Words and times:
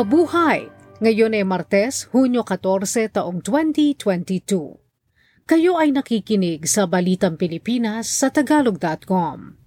Mabuhay! 0.00 0.72
Ngayon 1.04 1.36
ay 1.36 1.44
Martes, 1.44 2.08
Hunyo 2.08 2.40
14, 2.40 3.20
taong 3.20 3.44
2022. 3.44 4.80
Kayo 5.44 5.76
ay 5.76 5.92
nakikinig 5.92 6.64
sa 6.64 6.88
Balitang 6.88 7.36
Pilipinas 7.36 8.08
sa 8.08 8.32
Tagalog.com. 8.32 9.60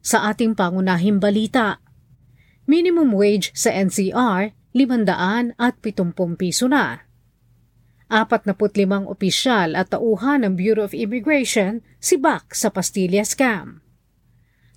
Sa 0.00 0.32
ating 0.32 0.56
pangunahing 0.56 1.20
balita, 1.20 1.84
minimum 2.64 3.12
wage 3.12 3.52
sa 3.52 3.68
NCR, 3.68 4.56
500 4.72 5.52
at 5.60 5.76
70 5.84 6.40
piso 6.40 6.72
na. 6.72 7.04
45 8.08 8.64
opisyal 9.12 9.76
at 9.76 9.92
tauhan 9.92 10.48
ng 10.48 10.56
Bureau 10.56 10.88
of 10.88 10.96
Immigration 10.96 11.84
si 12.00 12.16
Bak 12.16 12.56
sa 12.56 12.72
Pastilla 12.72 13.28
scam. 13.28 13.84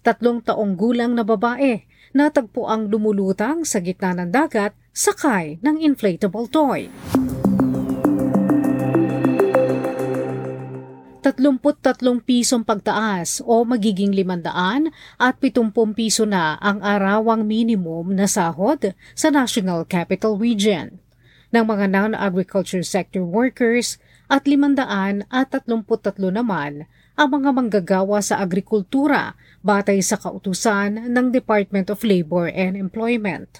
Tatlong 0.03 0.43
taong 0.43 0.75
gulang 0.75 1.15
na 1.15 1.23
babae 1.23 1.87
natagpo 2.15 2.65
ang 2.65 2.89
lumulutang 2.89 3.65
sa 3.65 3.79
gitna 3.79 4.17
ng 4.17 4.29
dagat 4.33 4.73
sakay 4.93 5.61
ng 5.61 5.79
inflatable 5.79 6.49
toy. 6.49 6.89
33 11.21 12.25
pisong 12.25 12.63
pagtaas 12.63 13.43
o 13.43 13.61
magiging 13.67 14.15
500 14.15 14.89
at 15.19 15.35
70 15.37 15.93
piso 15.93 16.23
na 16.25 16.57
ang 16.57 16.79
arawang 16.81 17.45
minimum 17.45 18.15
na 18.15 18.25
sahod 18.25 18.95
sa 19.13 19.27
National 19.29 19.83
Capital 19.85 20.39
Region 20.39 20.97
ng 21.49 21.65
mga 21.65 21.85
non-agriculture 21.91 22.85
sector 22.85 23.25
workers 23.25 24.01
at 24.29 24.45
500 24.45 25.25
at 25.29 25.47
33 25.53 26.33
naman 26.33 26.85
ang 27.19 27.35
mga 27.35 27.51
manggagawa 27.51 28.23
sa 28.23 28.39
agrikultura 28.39 29.35
batay 29.59 29.99
sa 29.99 30.15
kautusan 30.15 31.11
ng 31.11 31.35
Department 31.35 31.91
of 31.91 31.99
Labor 32.07 32.47
and 32.47 32.79
Employment. 32.79 33.59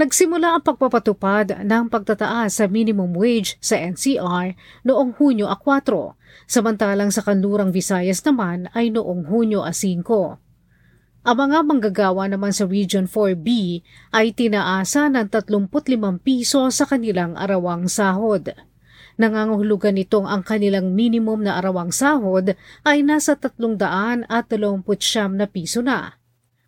Nagsimula 0.00 0.56
ang 0.56 0.64
pagpapatupad 0.64 1.68
ng 1.68 1.84
pagtataas 1.92 2.56
sa 2.56 2.64
minimum 2.64 3.12
wage 3.12 3.60
sa 3.60 3.76
NCR 3.76 4.56
noong 4.88 5.20
Hunyo 5.20 5.52
4, 5.52 6.48
samantalang 6.48 7.12
sa 7.12 7.20
kanlurang 7.20 7.76
Visayas 7.76 8.24
naman 8.24 8.72
ay 8.72 8.88
noong 8.88 9.28
Hunyo 9.28 9.68
5. 9.68 11.28
Ang 11.28 11.36
mga 11.36 11.58
manggagawa 11.68 12.24
naman 12.24 12.56
sa 12.56 12.64
Region 12.64 13.04
4B 13.04 13.84
ay 14.16 14.32
tinaasa 14.32 15.12
ng 15.12 15.28
35 15.28 16.24
piso 16.24 16.72
sa 16.72 16.88
kanilang 16.88 17.36
arawang 17.36 17.84
sahod. 17.84 18.71
Nangangahulugan 19.20 19.92
nitong 19.92 20.24
ang 20.24 20.40
kanilang 20.40 20.96
minimum 20.96 21.44
na 21.44 21.60
arawang 21.60 21.92
sahod 21.92 22.56
ay 22.86 23.04
nasa 23.04 23.36
300 23.36 24.24
at 24.28 24.48
29 24.48 25.36
na 25.36 25.44
piso 25.44 25.84
na. 25.84 26.16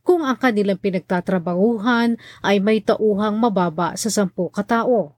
Kung 0.04 0.20
ang 0.20 0.36
kanilang 0.36 0.76
pinagtatrabahuhan 0.76 2.20
ay 2.44 2.60
may 2.60 2.84
tauhang 2.84 3.40
mababa 3.40 3.96
sa 3.96 4.12
10 4.12 4.36
katao. 4.52 5.16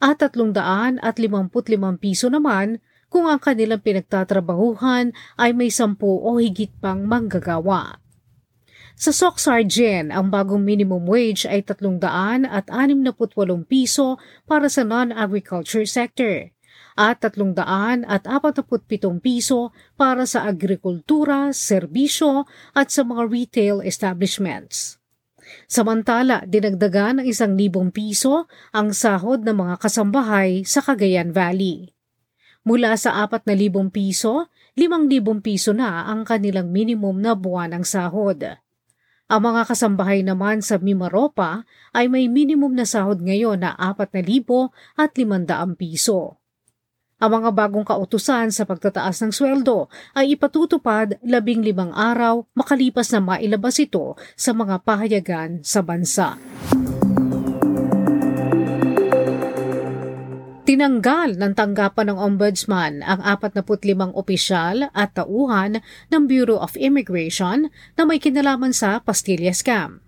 At 0.00 0.24
300 0.24 1.00
at 1.04 1.16
55 1.20 2.00
piso 2.00 2.32
naman 2.32 2.80
kung 3.12 3.28
ang 3.28 3.38
kanilang 3.38 3.84
pinagtatrabahuhan 3.84 5.12
ay 5.36 5.52
may 5.52 5.68
10 5.68 6.00
o 6.00 6.40
higit 6.40 6.72
pang 6.80 7.04
manggagawa. 7.04 8.00
Sa 8.94 9.10
Soxargen, 9.10 10.14
ang 10.14 10.30
bagong 10.30 10.62
minimum 10.62 11.04
wage 11.04 11.44
ay 11.50 11.66
300 11.66 12.46
at 12.48 12.70
68 12.70 13.34
piso 13.68 14.16
para 14.48 14.70
sa 14.70 14.86
non-agriculture 14.86 15.84
sector 15.84 16.53
at 16.94 17.22
300 17.22 18.06
at 18.06 18.22
47 18.26 19.18
piso 19.18 19.74
para 19.98 20.26
sa 20.26 20.46
agrikultura, 20.46 21.50
serbisyo 21.50 22.46
at 22.74 22.94
sa 22.94 23.02
mga 23.02 23.22
retail 23.26 23.76
establishments. 23.82 25.02
Samantala, 25.68 26.42
dinagdagan 26.48 27.20
ng 27.20 27.26
isang 27.28 27.54
libong 27.54 27.92
piso 27.92 28.48
ang 28.72 28.96
sahod 28.96 29.44
ng 29.44 29.54
mga 29.54 29.74
kasambahay 29.76 30.64
sa 30.64 30.80
Cagayan 30.80 31.30
Valley. 31.34 31.92
Mula 32.64 32.96
sa 32.96 33.20
4,000 33.28 33.92
piso, 33.92 34.48
5,000 34.72 35.44
piso 35.44 35.76
na 35.76 36.08
ang 36.08 36.24
kanilang 36.24 36.72
minimum 36.72 37.20
na 37.20 37.36
buwan 37.36 37.76
ng 37.76 37.84
sahod. 37.84 38.40
Ang 39.24 39.40
mga 39.40 39.68
kasambahay 39.68 40.20
naman 40.24 40.60
sa 40.64 40.80
Mimaropa 40.80 41.64
ay 41.92 42.08
may 42.08 42.28
minimum 42.28 42.72
na 42.76 42.88
sahod 42.88 43.20
ngayon 43.20 43.60
na 43.64 43.76
4,000 43.76 44.72
at 44.96 45.12
500 45.12 45.76
piso. 45.76 46.43
Ang 47.24 47.40
mga 47.40 47.56
bagong 47.56 47.88
kautusan 47.88 48.52
sa 48.52 48.68
pagtataas 48.68 49.24
ng 49.24 49.32
sweldo 49.32 49.88
ay 50.12 50.36
ipatutupad 50.36 51.16
labing 51.24 51.64
limang 51.64 51.88
araw 51.96 52.44
makalipas 52.52 53.08
na 53.16 53.24
mailabas 53.24 53.80
ito 53.80 54.12
sa 54.36 54.52
mga 54.52 54.84
pahayagan 54.84 55.64
sa 55.64 55.80
bansa. 55.80 56.36
Tinanggal 60.68 61.40
ng 61.40 61.52
tanggapan 61.56 62.12
ng 62.12 62.18
Ombudsman 62.20 63.00
ang 63.00 63.24
45 63.24 63.72
opisyal 64.12 64.92
at 64.92 65.16
tauhan 65.16 65.80
ng 66.12 66.22
Bureau 66.28 66.60
of 66.60 66.76
Immigration 66.76 67.72
na 67.96 68.04
may 68.04 68.20
kinalaman 68.20 68.76
sa 68.76 69.00
Pastilla 69.00 69.56
Scam. 69.56 70.04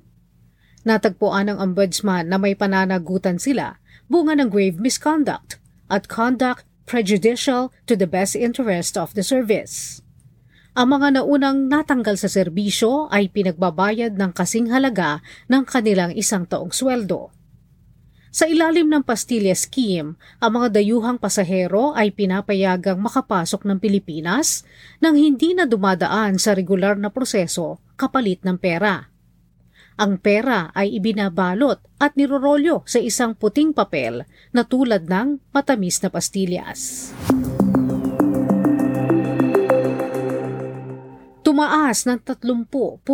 Natagpuan 0.84 1.48
ng 1.48 1.64
Ombudsman 1.64 2.28
na 2.28 2.36
may 2.36 2.52
pananagutan 2.52 3.40
sila 3.40 3.80
bunga 4.04 4.36
ng 4.36 4.52
grave 4.52 4.76
misconduct 4.76 5.56
at 5.88 6.12
conduct 6.12 6.68
prejudicial 6.86 7.74
to 7.84 7.98
the 7.98 8.06
best 8.06 8.38
interest 8.38 8.94
of 8.94 9.12
the 9.12 9.26
service. 9.26 10.00
Ang 10.76 10.96
mga 10.96 11.20
naunang 11.20 11.66
natanggal 11.66 12.14
sa 12.20 12.30
serbisyo 12.30 13.10
ay 13.10 13.32
pinagbabayad 13.32 14.14
ng 14.14 14.30
kasing 14.30 14.70
halaga 14.70 15.24
ng 15.50 15.66
kanilang 15.66 16.12
isang 16.14 16.46
taong 16.46 16.70
sweldo. 16.70 17.34
Sa 18.36 18.44
ilalim 18.44 18.92
ng 18.92 19.00
Pastilla 19.00 19.56
Scheme, 19.56 20.20
ang 20.36 20.60
mga 20.60 20.76
dayuhang 20.76 21.16
pasahero 21.16 21.96
ay 21.96 22.12
pinapayagang 22.12 23.00
makapasok 23.00 23.64
ng 23.64 23.80
Pilipinas 23.80 24.68
nang 25.00 25.16
hindi 25.16 25.56
na 25.56 25.64
dumadaan 25.64 26.36
sa 26.36 26.52
regular 26.52 27.00
na 27.00 27.08
proseso 27.08 27.80
kapalit 27.96 28.44
ng 28.44 28.60
pera. 28.60 29.08
Ang 29.96 30.20
pera 30.20 30.68
ay 30.76 31.00
ibinabalot 31.00 31.80
at 31.96 32.20
nirorolyo 32.20 32.84
sa 32.84 33.00
isang 33.00 33.32
puting 33.32 33.72
papel 33.72 34.28
na 34.52 34.68
tulad 34.68 35.08
ng 35.08 35.40
matamis 35.56 36.04
na 36.04 36.12
pastillas. 36.12 37.12
Tumaas 41.40 42.04
ng 42.04 42.20
30.4% 42.20 43.08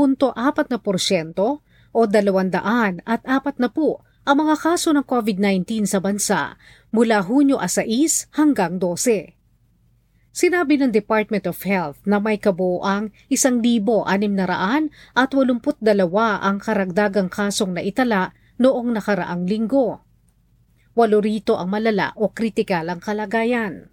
o 1.95 2.01
200 2.03 3.07
at 3.07 3.21
40 3.23 4.27
ang 4.27 4.37
mga 4.43 4.55
kaso 4.59 4.91
ng 4.91 5.07
COVID-19 5.07 5.87
sa 5.87 6.03
bansa 6.03 6.59
mula 6.91 7.23
Hunyo 7.23 7.63
6 7.63 8.35
hanggang 8.35 8.83
12. 8.83 9.42
Sinabi 10.33 10.81
ng 10.81 10.89
Department 10.89 11.45
of 11.45 11.61
Health 11.69 12.01
na 12.09 12.17
may 12.17 12.41
kabuoang 12.41 13.13
1,682 13.29 14.01
ang 16.41 16.57
karagdagang 16.57 17.29
kasong 17.29 17.77
naitala 17.77 18.33
noong 18.57 18.97
nakaraang 18.97 19.45
linggo. 19.45 20.01
Walo 20.97 21.21
rito 21.21 21.61
ang 21.61 21.69
malala 21.69 22.17
o 22.17 22.33
kritikal 22.33 22.89
ang 22.89 23.05
kalagayan. 23.05 23.93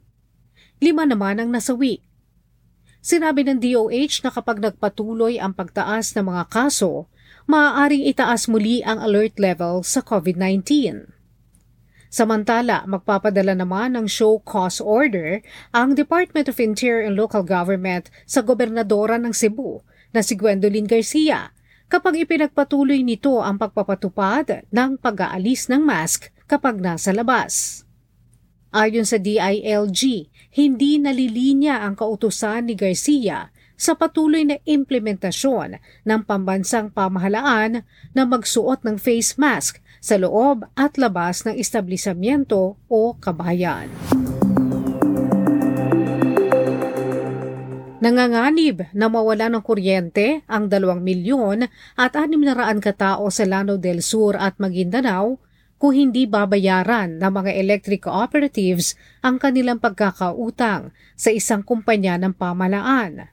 Lima 0.79 1.03
naman 1.03 1.43
ang 1.43 1.51
nasawi. 1.51 1.99
Sinabi 3.03 3.43
ng 3.43 3.59
DOH 3.59 4.23
na 4.23 4.31
kapag 4.31 4.63
nagpatuloy 4.63 5.43
ang 5.43 5.51
pagtaas 5.51 6.15
ng 6.15 6.23
mga 6.23 6.43
kaso, 6.47 7.11
maaaring 7.51 8.07
itaas 8.07 8.47
muli 8.47 8.79
ang 8.83 9.03
alert 9.03 9.35
level 9.43 9.83
sa 9.83 9.99
COVID-19. 9.99 11.18
Samantala, 12.09 12.89
magpapadala 12.89 13.53
naman 13.53 13.93
ng 13.93 14.09
show 14.09 14.41
cause 14.41 14.81
order 14.81 15.45
ang 15.69 15.93
Department 15.93 16.49
of 16.49 16.57
Interior 16.57 17.05
and 17.05 17.13
Local 17.13 17.45
Government 17.45 18.09
sa 18.25 18.41
gobernadora 18.41 19.21
ng 19.21 19.29
Cebu 19.29 19.85
na 20.09 20.25
si 20.25 20.33
Gwendolyn 20.33 20.89
Garcia 20.89 21.53
kapag 21.85 22.17
ipinagpatuloy 22.25 23.05
nito 23.05 23.45
ang 23.45 23.61
pagpapatupad 23.61 24.65
ng 24.73 24.97
pag-aalis 24.97 25.69
ng 25.69 25.85
mask 25.85 26.33
kapag 26.49 26.81
nasa 26.81 27.13
labas. 27.13 27.85
Ayon 28.73 29.05
sa 29.05 29.21
DILG, 29.21 30.29
hindi 30.57 30.97
nalilinya 30.97 31.85
ang 31.85 31.93
kautusan 31.93 32.69
ni 32.69 32.77
Garcia 32.77 33.53
sa 33.77 33.93
patuloy 33.93 34.49
na 34.49 34.57
implementasyon 34.65 35.77
ng 36.05 36.21
pambansang 36.25 36.89
pamahalaan 36.89 37.85
na 38.17 38.21
magsuot 38.25 38.81
ng 38.81 38.97
face 38.97 39.37
mask 39.37 39.77
sa 39.99 40.19
loob 40.19 40.67
at 40.75 40.95
labas 40.95 41.43
ng 41.47 41.55
establisamyento 41.55 42.79
o 42.87 43.01
kabahayan. 43.19 43.87
Nanganganib 47.99 48.87
na 48.95 49.11
mawala 49.11 49.51
ng 49.51 49.59
kuryente 49.59 50.47
ang 50.47 50.71
2 50.71 51.03
milyon 51.03 51.67
at 51.99 52.15
600 52.15 52.79
katao 52.79 53.27
sa 53.27 53.43
Lanao 53.43 53.75
del 53.75 53.99
Sur 53.99 54.39
at 54.39 54.55
Maguindanao 54.55 55.35
kung 55.75 55.95
hindi 55.95 56.23
babayaran 56.23 57.19
ng 57.19 57.31
mga 57.31 57.51
electric 57.59 58.07
cooperatives 58.07 58.95
ang 59.19 59.35
kanilang 59.35 59.83
pagkakautang 59.83 60.95
sa 61.19 61.29
isang 61.31 61.59
kumpanya 61.59 62.15
ng 62.19 62.35
pamalaan. 62.35 63.31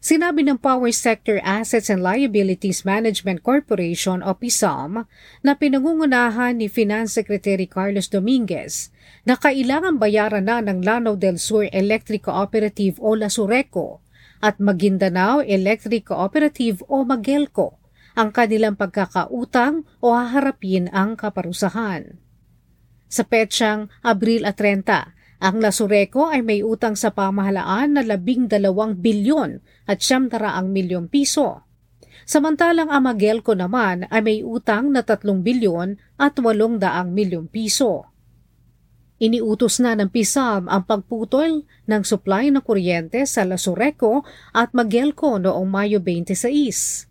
Sinabi 0.00 0.48
ng 0.48 0.56
Power 0.56 0.96
Sector 0.96 1.44
Assets 1.44 1.92
and 1.92 2.00
Liabilities 2.00 2.88
Management 2.88 3.44
Corporation 3.44 4.24
o 4.24 4.32
PISAM 4.32 5.04
na 5.44 5.52
pinangungunahan 5.52 6.56
ni 6.56 6.72
Finance 6.72 7.20
Secretary 7.20 7.68
Carlos 7.68 8.08
Dominguez 8.08 8.88
na 9.28 9.36
kailangan 9.36 10.00
bayaran 10.00 10.48
na 10.48 10.64
ng 10.64 10.80
Lanao 10.80 11.20
del 11.20 11.36
Sur 11.36 11.68
Electric 11.68 12.24
Cooperative 12.24 12.96
o 12.96 13.12
Lasureco 13.12 14.00
at 14.40 14.56
Maguindanao 14.56 15.44
Electric 15.44 16.08
Cooperative 16.08 16.80
o 16.88 17.04
Magelco 17.04 17.76
ang 18.16 18.32
kanilang 18.32 18.80
pagkakautang 18.80 19.84
o 20.00 20.16
haharapin 20.16 20.88
ang 20.96 21.12
kaparusahan. 21.12 22.16
Sa 23.04 23.28
petsang 23.28 23.92
Abril 24.00 24.48
at 24.48 24.56
30, 24.56 25.19
ang 25.40 25.56
Lasureco 25.56 26.28
ay 26.28 26.44
may 26.44 26.60
utang 26.60 26.92
sa 26.92 27.16
pamahalaan 27.16 27.96
na 27.96 28.04
labing 28.04 28.44
dalawang 28.44 29.00
bilyon 29.00 29.64
at 29.88 30.04
siyam 30.04 30.28
daraang 30.28 30.68
milyong 30.68 31.08
piso. 31.08 31.64
Samantalang 32.28 32.92
ang 32.92 33.08
Magelco 33.08 33.56
naman 33.56 34.04
ay 34.12 34.20
may 34.20 34.38
utang 34.44 34.92
na 34.92 35.00
tatlong 35.00 35.40
bilyon 35.40 35.96
at 36.20 36.36
walong 36.36 36.76
daang 36.76 37.16
milyong 37.16 37.48
piso. 37.48 38.04
Iniutos 39.20 39.80
na 39.80 39.96
ng 39.96 40.08
PISAM 40.12 40.68
ang 40.68 40.84
pagputol 40.84 41.64
ng 41.88 42.02
supply 42.04 42.52
ng 42.52 42.64
kuryente 42.64 43.24
sa 43.24 43.44
Lasureco 43.44 44.24
at 44.52 44.72
Magelco 44.76 45.36
noong 45.36 45.68
Mayo 45.68 46.00
26. 46.00 47.08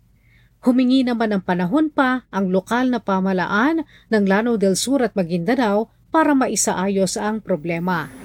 Humingi 0.66 1.06
naman 1.06 1.34
ng 1.34 1.42
panahon 1.42 1.90
pa 1.90 2.26
ang 2.30 2.50
lokal 2.50 2.90
na 2.94 3.02
pamalaan 3.02 3.86
ng 4.10 4.24
Lanao 4.26 4.58
del 4.58 4.74
Sur 4.74 5.02
at 5.02 5.14
Maguindanao 5.14 5.90
para 6.10 6.34
maisaayos 6.34 7.14
ang 7.14 7.38
problema. 7.38 8.19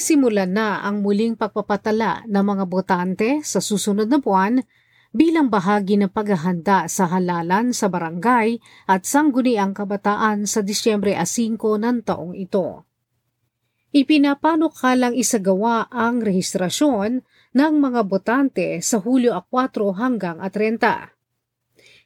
Sisimulan 0.00 0.56
na 0.56 0.80
ang 0.80 1.04
muling 1.04 1.36
pagpapatala 1.36 2.24
ng 2.24 2.40
mga 2.40 2.64
botante 2.72 3.44
sa 3.44 3.60
susunod 3.60 4.08
na 4.08 4.16
buwan 4.16 4.64
bilang 5.12 5.52
bahagi 5.52 6.00
ng 6.00 6.08
paghahanda 6.08 6.88
sa 6.88 7.04
halalan 7.04 7.76
sa 7.76 7.92
barangay 7.92 8.64
at 8.88 9.04
sangguniang 9.04 9.76
kabataan 9.76 10.48
sa 10.48 10.64
Disyembre 10.64 11.12
5 11.12 11.60
ng 11.60 12.00
taong 12.00 12.32
ito. 12.32 12.88
Ipinapanukalang 13.92 15.12
isagawa 15.20 15.92
ang 15.92 16.24
rehistrasyon 16.24 17.20
ng 17.52 17.72
mga 17.76 18.00
botante 18.08 18.80
sa 18.80 19.04
Hulyo 19.04 19.36
4 19.52 20.00
hanggang 20.00 20.40
30. 20.40 21.12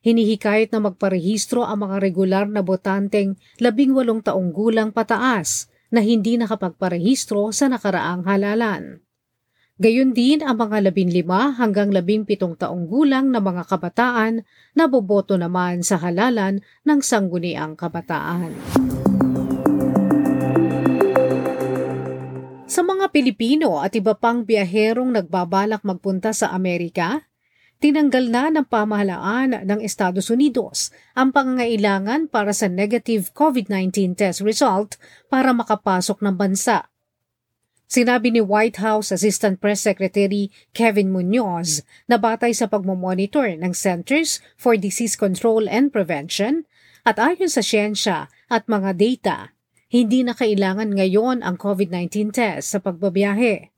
Hinihikayat 0.03 0.75
na 0.75 0.91
magparehistro 0.91 1.63
ang 1.63 1.87
mga 1.87 2.03
regular 2.03 2.51
na 2.51 2.67
botanteng 2.67 3.39
labing 3.63 3.95
walong 3.95 4.19
taong 4.19 4.51
gulang 4.51 4.91
pataas 4.91 5.71
na 5.95 6.03
hindi 6.03 6.35
nakapagparehistro 6.35 7.55
sa 7.55 7.71
nakaraang 7.71 8.27
halalan. 8.27 8.99
Gayon 9.79 10.15
din 10.15 10.43
ang 10.43 10.59
mga 10.59 10.91
labing 10.91 11.11
lima 11.11 11.55
hanggang 11.55 11.91
labing 11.91 12.27
pitong 12.27 12.55
taong 12.55 12.87
gulang 12.87 13.31
na 13.31 13.43
mga 13.43 13.67
kabataan 13.67 14.47
na 14.75 14.91
boboto 14.91 15.39
naman 15.39 15.87
sa 15.87 15.99
halalan 15.99 16.63
ng 16.87 16.99
sangguniang 17.03 17.79
kabataan. 17.79 18.55
Sa 22.71 22.83
mga 22.83 23.11
Pilipino 23.15 23.79
at 23.79 23.95
iba 23.95 24.19
pang 24.19 24.43
biyaherong 24.43 25.15
nagbabalak 25.15 25.83
magpunta 25.87 26.35
sa 26.35 26.51
Amerika, 26.51 27.23
tinanggal 27.83 28.31
na 28.31 28.51
ng 28.51 28.67
pamahalaan 28.67 29.65
ng 29.67 29.81
Estados 29.83 30.31
Unidos 30.31 30.95
ang 31.13 31.35
pangangailangan 31.35 32.31
para 32.31 32.55
sa 32.55 32.71
negative 32.71 33.35
COVID-19 33.35 34.19
test 34.19 34.41
result 34.43 34.97
para 35.27 35.51
makapasok 35.51 36.23
ng 36.23 36.35
bansa. 36.35 36.89
Sinabi 37.85 38.33
ni 38.33 38.41
White 38.41 38.81
House 38.81 39.13
Assistant 39.13 39.61
Press 39.61 39.85
Secretary 39.85 40.49
Kevin 40.73 41.13
Munoz 41.13 41.85
na 42.09 42.17
batay 42.17 42.57
sa 42.57 42.67
pagmomonitor 42.67 43.55
ng 43.61 43.71
Centers 43.77 44.41
for 44.57 44.75
Disease 44.75 45.15
Control 45.15 45.69
and 45.69 45.93
Prevention 45.93 46.65
at 47.05 47.21
ayon 47.21 47.53
sa 47.53 47.61
siyensya 47.61 48.33
at 48.49 48.65
mga 48.65 48.91
data, 48.97 49.37
hindi 49.93 50.25
na 50.25 50.33
kailangan 50.33 50.97
ngayon 50.97 51.45
ang 51.45 51.61
COVID-19 51.61 52.33
test 52.33 52.73
sa 52.73 52.81
pagbabiyahe. 52.81 53.74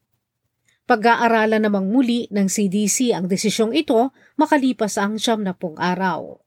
Pag-aaralan 0.87 1.67
namang 1.67 1.91
muli 1.91 2.31
ng 2.31 2.47
CDC 2.47 3.11
ang 3.11 3.27
desisyong 3.27 3.75
ito 3.75 4.15
makalipas 4.39 4.95
ang 5.03 5.19
siyam 5.19 5.43
na 5.43 5.51
pong 5.51 5.75
araw. 5.83 6.39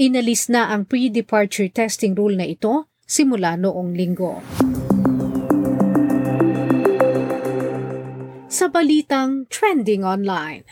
Inalis 0.00 0.48
na 0.48 0.72
ang 0.72 0.88
pre-departure 0.88 1.68
testing 1.68 2.16
rule 2.16 2.32
na 2.32 2.48
ito 2.48 2.88
simula 3.04 3.60
noong 3.60 3.92
linggo. 3.92 4.40
Sa 8.48 8.72
balitang 8.72 9.44
trending 9.52 10.00
online, 10.00 10.64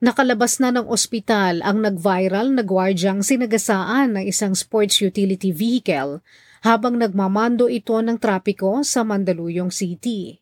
nakalabas 0.00 0.56
na 0.56 0.72
ng 0.72 0.88
ospital 0.88 1.60
ang 1.60 1.84
nag-viral 1.84 2.48
na 2.48 2.64
gwardyang 2.64 3.20
sinagasaan 3.20 4.16
ng 4.16 4.24
isang 4.24 4.56
sports 4.56 5.04
utility 5.04 5.52
vehicle 5.52 6.24
habang 6.64 6.96
nagmamando 6.96 7.68
ito 7.68 8.00
ng 8.00 8.16
trapiko 8.16 8.80
sa 8.80 9.04
Mandaluyong 9.04 9.68
City. 9.68 10.40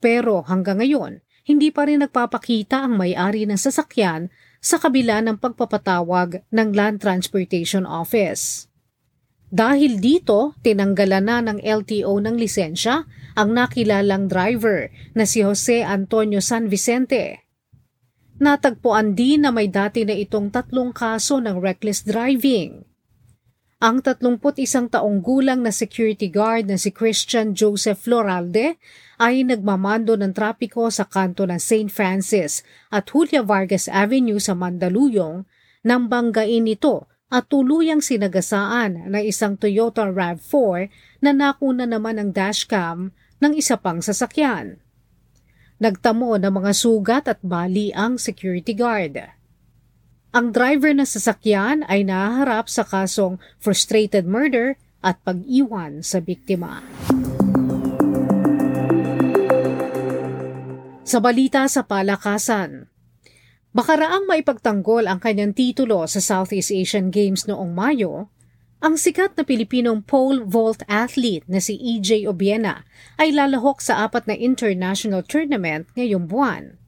Pero 0.00 0.42
hanggang 0.48 0.80
ngayon, 0.80 1.20
hindi 1.44 1.68
pa 1.68 1.84
rin 1.84 2.00
nagpapakita 2.00 2.88
ang 2.88 2.96
may-ari 2.96 3.44
ng 3.44 3.60
sasakyan 3.60 4.32
sa 4.60 4.76
kabila 4.76 5.20
ng 5.24 5.36
pagpapatawag 5.40 6.44
ng 6.48 6.68
Land 6.72 7.04
Transportation 7.04 7.84
Office. 7.84 8.68
Dahil 9.50 9.98
dito, 9.98 10.54
tinanggalan 10.62 11.26
na 11.26 11.38
ng 11.42 11.58
LTO 11.58 12.22
ng 12.22 12.38
lisensya 12.38 13.02
ang 13.34 13.50
nakilalang 13.50 14.30
driver 14.30 14.94
na 15.12 15.26
si 15.26 15.42
Jose 15.42 15.82
Antonio 15.82 16.38
San 16.38 16.70
Vicente. 16.70 17.50
Natagpuan 18.40 19.12
din 19.12 19.44
na 19.44 19.50
may 19.52 19.68
dati 19.68 20.06
na 20.06 20.14
itong 20.16 20.54
tatlong 20.54 20.94
kaso 20.94 21.42
ng 21.42 21.58
reckless 21.60 22.06
driving. 22.06 22.88
Ang 23.80 24.04
31 24.04 24.92
taong 24.92 25.24
gulang 25.24 25.64
na 25.64 25.72
security 25.72 26.28
guard 26.28 26.68
na 26.68 26.76
si 26.76 26.92
Christian 26.92 27.56
Joseph 27.56 28.04
Floralde 28.04 28.76
ay 29.16 29.40
nagmamando 29.40 30.20
ng 30.20 30.36
trapiko 30.36 30.92
sa 30.92 31.08
kanto 31.08 31.48
ng 31.48 31.56
St. 31.56 31.88
Francis 31.88 32.60
at 32.92 33.08
Julia 33.08 33.40
Vargas 33.40 33.88
Avenue 33.88 34.36
sa 34.36 34.52
Mandaluyong 34.52 35.48
nang 35.88 36.12
banggain 36.12 36.68
ito 36.68 37.08
at 37.32 37.48
tuluyang 37.48 38.04
sinagasaan 38.04 39.08
ng 39.08 39.24
isang 39.24 39.56
Toyota 39.56 40.12
RAV4 40.12 40.92
na 41.24 41.32
nakuna 41.32 41.88
naman 41.88 42.20
ng 42.20 42.36
dashcam 42.36 43.16
ng 43.40 43.52
isa 43.56 43.80
pang 43.80 44.04
sasakyan. 44.04 44.76
Nagtamo 45.80 46.36
ng 46.36 46.52
mga 46.52 46.72
sugat 46.76 47.24
at 47.32 47.40
bali 47.40 47.96
ang 47.96 48.20
security 48.20 48.76
guard. 48.76 49.39
Ang 50.30 50.54
driver 50.54 50.94
ng 50.94 51.02
sasakyan 51.02 51.82
ay 51.90 52.06
naharap 52.06 52.70
sa 52.70 52.86
kasong 52.86 53.42
frustrated 53.58 54.30
murder 54.30 54.78
at 55.02 55.18
pag-iwan 55.26 56.06
sa 56.06 56.22
biktima. 56.22 56.86
Sa 61.02 61.18
balita 61.18 61.66
sa 61.66 61.82
palakasan, 61.82 62.86
Makaraang 63.70 64.26
maipagtanggol 64.26 65.06
ang 65.06 65.22
kanyang 65.22 65.54
titulo 65.54 66.02
sa 66.10 66.18
Southeast 66.18 66.74
Asian 66.74 67.14
Games 67.14 67.46
noong 67.46 67.70
Mayo, 67.70 68.26
ang 68.82 68.98
sikat 68.98 69.38
na 69.38 69.46
Pilipinong 69.46 70.02
pole 70.02 70.42
vault 70.42 70.82
athlete 70.90 71.46
na 71.46 71.62
si 71.62 71.78
EJ 71.78 72.26
Obiena 72.26 72.82
ay 73.14 73.30
lalahok 73.30 73.78
sa 73.78 74.02
apat 74.02 74.26
na 74.26 74.34
international 74.34 75.22
tournament 75.22 75.86
ngayong 75.94 76.26
buwan. 76.26 76.79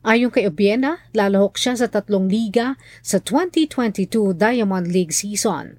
Ayon 0.00 0.32
kay 0.32 0.48
Obiena, 0.48 1.04
lalahok 1.12 1.60
siya 1.60 1.76
sa 1.76 1.84
tatlong 1.84 2.24
liga 2.24 2.80
sa 3.04 3.20
2022 3.20 4.32
Diamond 4.32 4.88
League 4.88 5.12
season 5.12 5.76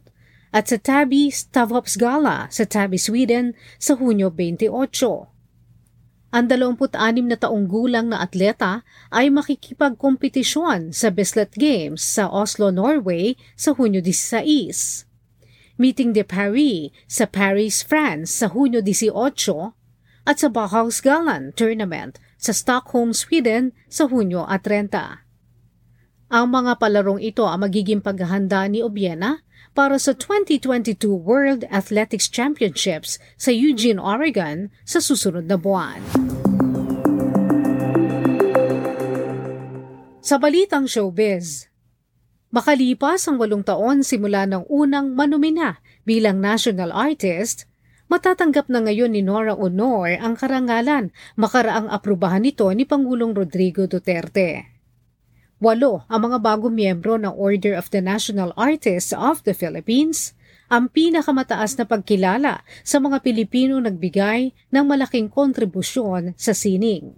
at 0.54 0.70
sa 0.70 0.78
Tabi 0.78 1.32
Stavhops 1.32 1.98
Gala 1.98 2.46
sa 2.52 2.68
Tabi, 2.68 3.00
Sweden 3.00 3.58
sa 3.82 3.98
Hunyo 3.98 4.30
28. 4.30 4.70
Ang 6.32 6.46
26 6.48 7.28
na 7.28 7.36
taong 7.36 7.68
gulang 7.68 8.14
na 8.14 8.24
atleta 8.24 8.88
ay 9.12 9.28
makikipagkompetisyon 9.34 10.96
sa 10.96 11.12
Bislett 11.12 11.58
Games 11.58 12.00
sa 12.00 12.30
Oslo, 12.30 12.70
Norway 12.72 13.36
sa 13.58 13.74
Hunyo 13.74 14.00
16. 14.06 15.10
Meeting 15.82 16.14
de 16.14 16.22
Paris 16.22 16.94
sa 17.10 17.26
Paris, 17.26 17.82
France 17.82 18.32
sa 18.38 18.54
Hunyo 18.54 18.86
18 18.86 19.18
at 20.30 20.38
sa 20.38 20.48
Bachhausgalan 20.48 21.58
Tournament 21.58 22.22
sa 22.42 22.58
Stockholm, 22.58 23.14
Sweden 23.14 23.70
sa 23.86 24.10
Hunyo 24.10 24.50
at 24.50 24.66
30. 24.66 25.22
Ang 26.34 26.46
mga 26.50 26.82
palarong 26.82 27.22
ito 27.22 27.46
ang 27.46 27.62
magiging 27.62 28.02
paghahanda 28.02 28.66
ni 28.66 28.82
Obiena 28.82 29.46
para 29.78 30.02
sa 30.02 30.18
2022 30.18 31.06
World 31.06 31.70
Athletics 31.70 32.26
Championships 32.28 33.22
sa 33.38 33.54
Eugene, 33.54 34.02
Oregon 34.02 34.74
sa 34.82 34.98
susunod 34.98 35.46
na 35.46 35.56
buwan. 35.56 36.02
Sa 40.26 40.42
balitang 40.42 40.90
showbiz, 40.90 41.70
makalipas 42.50 43.28
ang 43.30 43.38
walong 43.38 43.62
taon 43.62 44.02
simula 44.02 44.50
ng 44.50 44.66
unang 44.66 45.14
manumina 45.14 45.78
bilang 46.08 46.42
national 46.42 46.90
artist, 46.90 47.70
Matatanggap 48.12 48.68
na 48.68 48.84
ngayon 48.84 49.16
ni 49.16 49.24
Nora 49.24 49.56
Honor 49.56 50.20
ang 50.20 50.36
karangalan 50.36 51.16
makaraang 51.40 51.88
aprubahan 51.88 52.44
nito 52.44 52.68
ni 52.76 52.84
Pangulong 52.84 53.32
Rodrigo 53.32 53.88
Duterte. 53.88 54.68
Walo 55.64 56.04
ang 56.12 56.28
mga 56.28 56.44
bagong 56.44 56.76
miyembro 56.76 57.16
ng 57.16 57.32
Order 57.32 57.80
of 57.80 57.88
the 57.96 58.04
National 58.04 58.52
Artists 58.60 59.16
of 59.16 59.48
the 59.48 59.56
Philippines, 59.56 60.36
ang 60.68 60.92
pinakamataas 60.92 61.80
na 61.80 61.88
pagkilala 61.88 62.68
sa 62.84 63.00
mga 63.00 63.24
Pilipino 63.24 63.80
nagbigay 63.80 64.52
ng 64.76 64.84
malaking 64.84 65.32
kontribusyon 65.32 66.36
sa 66.36 66.52
sining. 66.52 67.16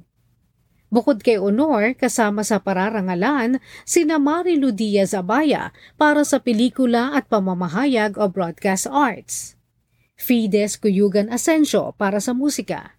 Bukod 0.94 1.26
kay 1.26 1.42
Honor, 1.42 1.98
kasama 1.98 2.46
sa 2.46 2.62
pararangalan 2.62 3.58
sina 3.82 4.22
Marilu 4.22 4.70
Diaz 4.70 5.18
Abaya 5.18 5.74
para 5.98 6.22
sa 6.22 6.38
pelikula 6.38 7.18
at 7.18 7.26
pamamahayag 7.34 8.14
o 8.22 8.30
broadcast 8.30 8.86
arts. 8.86 9.58
Fides 10.24 10.80
Cuyugan 10.80 11.28
Asensio 11.28 11.92
para 12.00 12.24
sa 12.24 12.32
musika. 12.32 12.96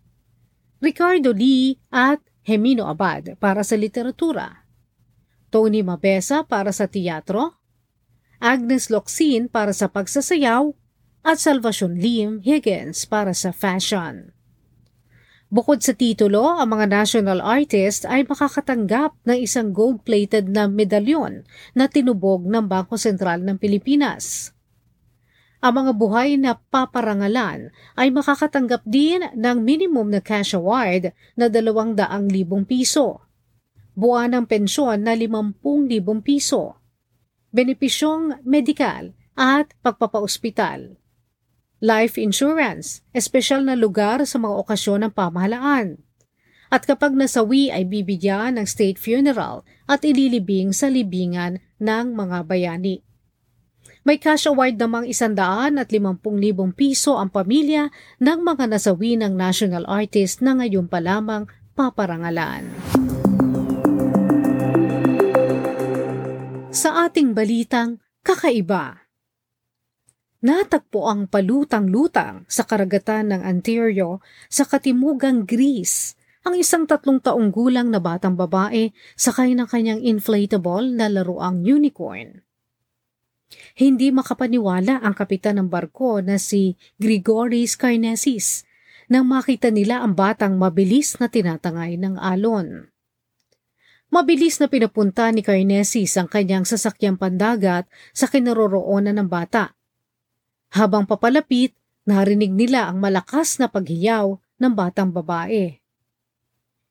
Ricardo 0.84 1.32
Lee 1.32 1.80
at 1.88 2.20
Hemino 2.44 2.84
Abad 2.84 3.40
para 3.40 3.64
sa 3.64 3.80
literatura. 3.80 4.68
Tony 5.48 5.80
Mabesa 5.80 6.44
para 6.44 6.68
sa 6.76 6.84
teatro. 6.84 7.56
Agnes 8.44 8.92
Locsin 8.92 9.48
para 9.48 9.72
sa 9.72 9.88
pagsasayaw 9.88 10.76
at 11.24 11.40
Salvacion 11.40 11.96
Lim 11.96 12.44
Higgins 12.44 13.08
para 13.08 13.32
sa 13.32 13.56
fashion. 13.56 14.36
Bukod 15.48 15.80
sa 15.80 15.96
titulo, 15.96 16.44
ang 16.44 16.76
mga 16.76 16.90
national 16.92 17.40
artist 17.40 18.04
ay 18.04 18.28
makakatanggap 18.28 19.16
ng 19.24 19.38
isang 19.38 19.70
gold-plated 19.70 20.50
na 20.50 20.68
medalyon 20.68 21.46
na 21.72 21.88
tinubog 21.88 22.44
ng 22.44 22.66
Bangko 22.66 22.98
Sentral 22.98 23.40
ng 23.40 23.56
Pilipinas. 23.56 24.53
Ang 25.64 25.80
mga 25.80 25.92
buhay 25.96 26.36
na 26.36 26.60
paparangalan 26.60 27.72
ay 27.96 28.12
makakatanggap 28.12 28.84
din 28.84 29.24
ng 29.32 29.64
minimum 29.64 30.12
na 30.12 30.20
cash 30.20 30.52
award 30.52 31.16
na 31.40 31.48
200,000 31.48 32.68
piso, 32.68 33.24
buwan 33.96 34.36
ng 34.36 34.44
pensyon 34.44 35.00
na 35.00 35.16
50,000 35.16 35.56
piso, 36.20 36.76
benepisyong 37.48 38.44
medikal 38.44 39.16
at 39.32 39.72
pagpapaospital 39.80 41.00
life 41.84 42.16
insurance, 42.16 43.04
espesyal 43.12 43.60
na 43.60 43.76
lugar 43.76 44.24
sa 44.24 44.40
mga 44.40 44.56
okasyon 44.64 45.04
ng 45.04 45.12
pamahalaan. 45.12 46.00
At 46.72 46.88
kapag 46.88 47.12
nasawi 47.12 47.68
ay 47.68 47.84
bibigyan 47.84 48.56
ng 48.56 48.64
state 48.64 48.96
funeral 48.96 49.68
at 49.84 50.00
ililibing 50.00 50.72
sa 50.72 50.88
libingan 50.88 51.60
ng 51.76 52.16
mga 52.16 52.48
bayani. 52.48 53.04
May 54.04 54.20
cash 54.20 54.44
award 54.44 54.76
namang 54.76 55.08
isandaan 55.08 55.80
at 55.80 55.88
limampung 55.88 56.36
libong 56.36 56.76
piso 56.76 57.16
ang 57.16 57.32
pamilya 57.32 57.88
ng 58.20 58.38
mga 58.44 58.68
nasawi 58.68 59.16
ng 59.16 59.32
national 59.32 59.88
artist 59.88 60.44
na 60.44 60.52
ngayon 60.60 60.92
pa 60.92 61.00
lamang 61.00 61.48
paparangalan. 61.72 62.68
Sa 66.68 67.08
ating 67.08 67.32
balitang 67.32 67.96
kakaiba, 68.20 69.08
natagpo 70.44 71.08
ang 71.08 71.24
palutang-lutang 71.24 72.44
sa 72.44 72.68
karagatan 72.68 73.32
ng 73.32 73.40
Ontario 73.40 74.20
sa 74.52 74.68
katimugang 74.68 75.48
Greece 75.48 76.12
ang 76.44 76.52
isang 76.60 76.84
tatlong 76.84 77.24
taong 77.24 77.48
gulang 77.48 77.88
na 77.88 78.04
batang 78.04 78.36
babae 78.36 78.92
sakay 79.16 79.56
ng 79.56 79.64
kanyang 79.64 80.04
inflatable 80.04 80.92
na 80.92 81.08
laruang 81.08 81.64
unicorn. 81.64 82.43
Hindi 83.74 84.10
makapaniwala 84.14 85.02
ang 85.02 85.14
kapitan 85.16 85.60
ng 85.60 85.68
barko 85.70 86.22
na 86.22 86.40
si 86.40 86.78
Grigoris 86.98 87.74
Karnesis 87.74 88.62
nang 89.10 89.28
makita 89.28 89.68
nila 89.68 90.00
ang 90.00 90.16
batang 90.16 90.56
mabilis 90.56 91.20
na 91.20 91.28
tinatangay 91.28 92.00
ng 92.00 92.16
alon. 92.16 92.88
Mabilis 94.08 94.62
na 94.62 94.70
pinapunta 94.70 95.28
ni 95.34 95.42
Karnesis 95.42 96.14
ang 96.16 96.30
kanyang 96.30 96.62
sasakyang 96.64 97.18
pandagat 97.18 97.84
sa 98.14 98.30
kinaroroonan 98.30 99.18
ng 99.18 99.28
bata 99.28 99.74
habang 100.74 101.06
papalapit, 101.06 101.70
narinig 102.02 102.50
nila 102.50 102.90
ang 102.90 102.98
malakas 102.98 103.62
na 103.62 103.70
paghiyaw 103.70 104.34
ng 104.58 104.72
batang 104.74 105.14
babae. 105.14 105.78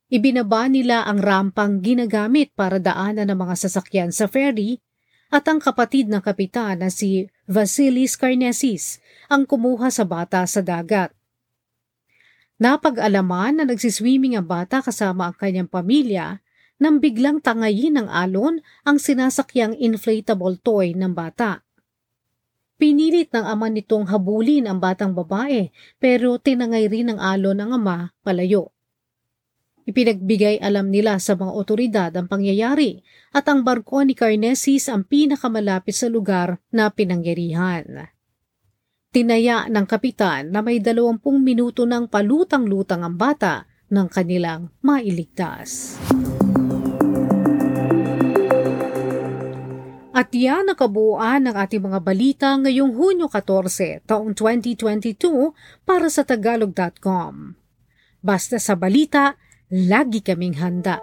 Ibinaba 0.07 0.71
nila 0.71 1.03
ang 1.03 1.19
rampang 1.19 1.83
ginagamit 1.83 2.55
para 2.55 2.79
daanan 2.79 3.27
ng 3.27 3.35
mga 3.35 3.55
sasakyan 3.59 4.15
sa 4.15 4.31
ferry 4.31 4.79
at 5.33 5.49
ang 5.49 5.57
kapatid 5.57 6.13
ng 6.13 6.21
kapitan 6.21 6.85
na 6.85 6.93
si 6.93 7.25
Vasilis 7.49 8.13
Karnesis 8.13 9.01
ang 9.25 9.49
kumuha 9.49 9.89
sa 9.89 10.05
bata 10.05 10.45
sa 10.45 10.61
dagat. 10.61 11.09
Napag-alaman 12.61 13.57
na 13.57 13.63
nagsiswimming 13.65 14.37
ang 14.37 14.45
bata 14.45 14.85
kasama 14.85 15.33
ang 15.33 15.35
kanyang 15.35 15.65
pamilya 15.65 16.37
nang 16.77 17.01
biglang 17.01 17.41
tangayin 17.41 17.97
ng 17.97 18.07
alon 18.13 18.61
ang 18.85 19.01
sinasakyang 19.01 19.73
inflatable 19.81 20.61
toy 20.61 20.93
ng 20.93 21.17
bata. 21.17 21.65
Pinilit 22.77 23.33
ng 23.33 23.41
ama 23.41 23.73
nitong 23.73 24.13
habulin 24.13 24.69
ang 24.69 24.77
batang 24.77 25.17
babae 25.17 25.73
pero 25.97 26.37
tinangay 26.37 26.85
rin 26.85 27.09
ng 27.09 27.17
alon 27.17 27.57
ng 27.57 27.71
ama 27.73 28.13
palayo. 28.21 28.69
Ipinagbigay 29.83 30.63
alam 30.63 30.87
nila 30.87 31.19
sa 31.19 31.35
mga 31.35 31.51
otoridad 31.51 32.11
ang 32.15 32.31
pangyayari 32.31 33.03
at 33.35 33.43
ang 33.51 33.67
barko 33.67 33.99
ni 34.07 34.15
Carnesis 34.15 34.87
ang 34.87 35.03
pinakamalapit 35.03 35.91
sa 35.91 36.07
lugar 36.07 36.63
na 36.71 36.87
pinangyarihan. 36.87 38.07
Tinaya 39.11 39.67
ng 39.67 39.85
kapitan 39.85 40.55
na 40.55 40.63
may 40.63 40.79
dalawampung 40.79 41.43
minuto 41.43 41.83
ng 41.83 42.07
palutang-lutang 42.07 43.03
ang 43.03 43.19
bata 43.19 43.67
ng 43.91 44.07
kanilang 44.07 44.71
mailigtas. 44.79 45.99
At 50.13 50.29
yan 50.29 50.69
ang 50.71 50.77
kabuuan 50.77 51.49
ng 51.49 51.55
ating 51.57 51.83
mga 51.83 51.99
balita 51.99 52.49
ngayong 52.55 52.95
Hunyo 52.95 53.27
14, 53.27 54.05
taong 54.05 54.31
2022 54.31 55.51
para 55.83 56.07
sa 56.07 56.23
Tagalog.com. 56.23 57.57
Basta 58.23 58.55
sa 58.55 58.79
balita, 58.79 59.35
lagi 59.73 60.21
kaming 60.21 60.53
handa. 60.53 61.01